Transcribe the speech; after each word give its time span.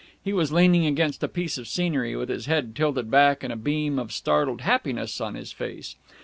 He 0.23 0.33
was 0.33 0.51
leaning 0.51 0.87
against 0.87 1.21
a 1.21 1.27
piece 1.27 1.59
of 1.59 1.67
scenery 1.67 2.15
with 2.15 2.27
his 2.27 2.47
head 2.47 2.75
tilted 2.75 3.11
back 3.11 3.43
and 3.43 3.53
a 3.53 3.55
beam 3.55 3.99
of 3.99 4.11
startled 4.11 4.61
happiness 4.61 5.21
on 5.21 5.35
his 5.35 5.51
face. 5.51 5.95